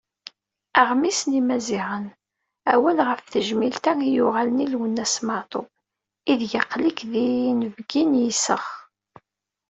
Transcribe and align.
Aɣmis 0.79 1.19
n 1.25 1.29
Yimaziɣen: 1.35 2.05
"Awal 2.73 2.97
ɣef 3.07 3.21
tejmilt-a 3.31 3.93
i 4.07 4.09
yuɣalen 4.15 4.63
i 4.65 4.67
Lwennas 4.73 5.15
MeƐtub, 5.27 5.67
ideg 6.31 6.51
aql-ik 6.61 6.99
d 7.11 7.13
inebgi 7.49 8.03
n 8.05 8.13
yiseɣ". 8.23 8.65